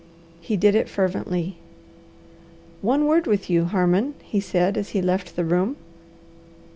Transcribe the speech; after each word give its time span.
He 0.39 0.57
did 0.57 0.73
it 0.73 0.89
fervently. 0.89 1.57
"One 2.81 3.05
word 3.05 3.27
with 3.27 3.51
you, 3.51 3.65
Harmon," 3.65 4.15
he 4.23 4.39
said 4.39 4.75
as 4.75 4.89
he 4.97 5.01
left 5.03 5.35
the 5.35 5.45
room. 5.45 5.75